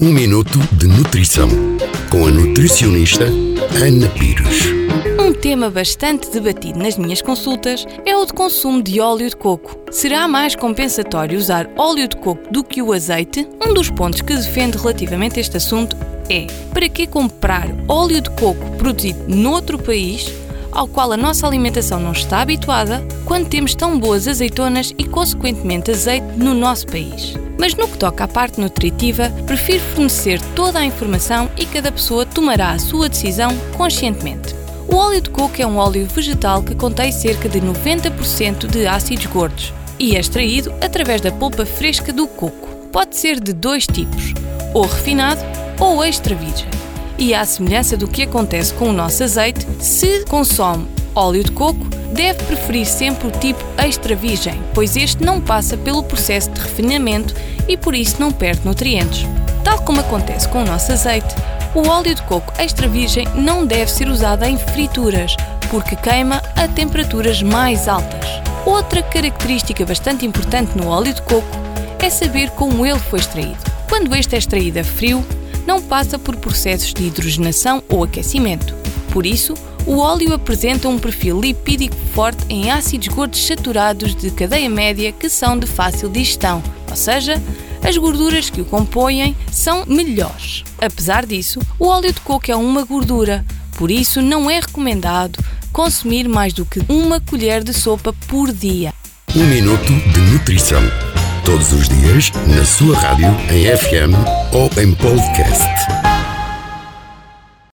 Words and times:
Um 0.00 0.12
minuto 0.12 0.60
de 0.74 0.86
nutrição 0.86 1.48
com 2.08 2.24
a 2.24 2.30
nutricionista 2.30 3.24
Ana 3.24 4.08
Pires. 4.10 4.66
Um 5.20 5.32
tema 5.32 5.68
bastante 5.68 6.30
debatido 6.30 6.78
nas 6.78 6.96
minhas 6.96 7.20
consultas 7.20 7.84
é 8.06 8.16
o 8.16 8.24
de 8.24 8.32
consumo 8.32 8.80
de 8.80 9.00
óleo 9.00 9.28
de 9.28 9.34
coco. 9.34 9.76
Será 9.90 10.28
mais 10.28 10.54
compensatório 10.54 11.36
usar 11.36 11.68
óleo 11.76 12.06
de 12.06 12.16
coco 12.16 12.48
do 12.52 12.62
que 12.62 12.80
o 12.80 12.92
azeite? 12.92 13.48
Um 13.60 13.74
dos 13.74 13.90
pontos 13.90 14.20
que 14.20 14.36
defendo 14.36 14.76
relativamente 14.76 15.38
a 15.38 15.40
este 15.40 15.56
assunto 15.56 15.96
é: 16.30 16.46
para 16.72 16.88
que 16.88 17.04
comprar 17.04 17.66
óleo 17.88 18.20
de 18.20 18.30
coco 18.30 18.70
produzido 18.78 19.18
noutro 19.26 19.80
país? 19.80 20.32
Ao 20.70 20.86
qual 20.86 21.12
a 21.12 21.16
nossa 21.16 21.46
alimentação 21.46 21.98
não 21.98 22.12
está 22.12 22.40
habituada, 22.40 23.02
quando 23.24 23.48
temos 23.48 23.74
tão 23.74 23.98
boas 23.98 24.28
azeitonas 24.28 24.92
e, 24.98 25.04
consequentemente, 25.04 25.90
azeite 25.90 26.26
no 26.36 26.54
nosso 26.54 26.86
país. 26.86 27.34
Mas 27.58 27.74
no 27.74 27.88
que 27.88 27.98
toca 27.98 28.24
à 28.24 28.28
parte 28.28 28.60
nutritiva, 28.60 29.30
prefiro 29.46 29.82
fornecer 29.94 30.40
toda 30.54 30.78
a 30.78 30.84
informação 30.84 31.50
e 31.56 31.66
cada 31.66 31.90
pessoa 31.90 32.24
tomará 32.24 32.70
a 32.70 32.78
sua 32.78 33.08
decisão 33.08 33.56
conscientemente. 33.76 34.54
O 34.86 34.96
óleo 34.96 35.20
de 35.20 35.28
coco 35.30 35.60
é 35.60 35.66
um 35.66 35.76
óleo 35.76 36.06
vegetal 36.06 36.62
que 36.62 36.74
contém 36.74 37.12
cerca 37.12 37.48
de 37.48 37.60
90% 37.60 38.66
de 38.66 38.86
ácidos 38.86 39.26
gordos 39.26 39.72
e 39.98 40.16
é 40.16 40.20
extraído 40.20 40.72
através 40.80 41.20
da 41.20 41.32
polpa 41.32 41.66
fresca 41.66 42.12
do 42.12 42.26
coco. 42.26 42.68
Pode 42.92 43.16
ser 43.16 43.40
de 43.40 43.52
dois 43.52 43.86
tipos, 43.86 44.32
ou 44.72 44.86
refinado 44.86 45.40
ou 45.78 46.02
extra 46.02 46.34
virgem. 46.34 46.68
E 47.18 47.34
à 47.34 47.44
semelhança 47.44 47.96
do 47.96 48.06
que 48.06 48.22
acontece 48.22 48.72
com 48.74 48.90
o 48.90 48.92
nosso 48.92 49.24
azeite, 49.24 49.66
se 49.80 50.24
consome 50.26 50.86
óleo 51.16 51.42
de 51.42 51.50
coco, 51.50 51.84
deve 52.12 52.44
preferir 52.44 52.86
sempre 52.86 53.26
o 53.26 53.30
tipo 53.32 53.62
extra 53.76 54.14
virgem, 54.14 54.62
pois 54.72 54.96
este 54.96 55.24
não 55.24 55.40
passa 55.40 55.76
pelo 55.76 56.04
processo 56.04 56.48
de 56.50 56.60
refinamento 56.60 57.34
e 57.66 57.76
por 57.76 57.94
isso 57.94 58.16
não 58.20 58.30
perde 58.30 58.64
nutrientes. 58.64 59.26
Tal 59.64 59.80
como 59.82 60.00
acontece 60.00 60.48
com 60.48 60.62
o 60.62 60.64
nosso 60.64 60.92
azeite, 60.92 61.34
o 61.74 61.88
óleo 61.88 62.14
de 62.14 62.22
coco 62.22 62.52
extra 62.56 62.86
virgem 62.86 63.26
não 63.34 63.66
deve 63.66 63.90
ser 63.90 64.08
usado 64.08 64.44
em 64.44 64.56
frituras, 64.56 65.34
porque 65.70 65.96
queima 65.96 66.40
a 66.54 66.68
temperaturas 66.68 67.42
mais 67.42 67.88
altas. 67.88 68.28
Outra 68.64 69.02
característica 69.02 69.84
bastante 69.84 70.24
importante 70.24 70.78
no 70.78 70.88
óleo 70.88 71.12
de 71.12 71.22
coco 71.22 71.48
é 71.98 72.08
saber 72.08 72.50
como 72.50 72.86
ele 72.86 72.98
foi 72.98 73.18
extraído. 73.18 73.58
Quando 73.88 74.14
este 74.14 74.36
é 74.36 74.38
extraído 74.38 74.78
a 74.78 74.84
frio, 74.84 75.24
não 75.68 75.82
passa 75.82 76.18
por 76.18 76.34
processos 76.36 76.94
de 76.94 77.04
hidrogenação 77.04 77.82
ou 77.90 78.02
aquecimento. 78.02 78.74
Por 79.12 79.26
isso, 79.26 79.52
o 79.86 79.98
óleo 79.98 80.32
apresenta 80.32 80.88
um 80.88 80.98
perfil 80.98 81.38
lipídico 81.38 81.94
forte 82.14 82.42
em 82.48 82.70
ácidos 82.70 83.08
gordos 83.08 83.46
saturados 83.46 84.14
de 84.14 84.30
cadeia 84.30 84.70
média 84.70 85.12
que 85.12 85.28
são 85.28 85.58
de 85.58 85.66
fácil 85.66 86.08
digestão, 86.08 86.62
ou 86.88 86.96
seja, 86.96 87.40
as 87.86 87.98
gorduras 87.98 88.48
que 88.48 88.62
o 88.62 88.64
compõem 88.64 89.36
são 89.52 89.84
melhores. 89.86 90.64
Apesar 90.80 91.26
disso, 91.26 91.60
o 91.78 91.88
óleo 91.88 92.14
de 92.14 92.20
coco 92.22 92.50
é 92.50 92.56
uma 92.56 92.82
gordura, 92.84 93.44
por 93.76 93.90
isso 93.90 94.22
não 94.22 94.50
é 94.50 94.60
recomendado 94.60 95.38
consumir 95.70 96.26
mais 96.30 96.54
do 96.54 96.64
que 96.64 96.80
uma 96.88 97.20
colher 97.20 97.62
de 97.62 97.74
sopa 97.74 98.14
por 98.26 98.50
dia. 98.52 98.94
Um 99.36 99.44
minuto 99.44 99.92
de 99.92 100.20
nutrição. 100.32 100.82
Todos 101.48 101.72
os 101.72 101.88
dias, 101.88 102.30
na 102.46 102.62
sua 102.62 102.94
rádio, 102.94 103.34
em 103.50 103.74
FM 103.74 104.12
ou 104.52 104.70
em 104.78 104.92
podcast. 104.92 105.97